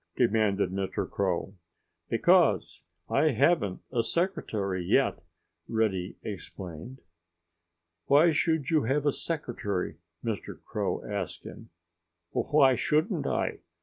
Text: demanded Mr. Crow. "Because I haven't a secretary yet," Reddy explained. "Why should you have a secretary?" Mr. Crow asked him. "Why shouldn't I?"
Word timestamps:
demanded 0.15 0.71
Mr. 0.71 1.07
Crow. 1.07 1.53
"Because 2.09 2.85
I 3.07 3.33
haven't 3.33 3.81
a 3.93 4.01
secretary 4.01 4.83
yet," 4.83 5.19
Reddy 5.67 6.15
explained. 6.23 7.01
"Why 8.07 8.31
should 8.31 8.71
you 8.71 8.85
have 8.85 9.05
a 9.05 9.11
secretary?" 9.11 9.97
Mr. 10.25 10.59
Crow 10.63 11.05
asked 11.05 11.45
him. 11.45 11.69
"Why 12.31 12.73
shouldn't 12.73 13.27
I?" 13.27 13.59